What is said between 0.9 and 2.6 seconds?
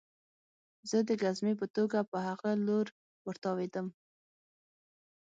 د ګزمې په توګه په هغه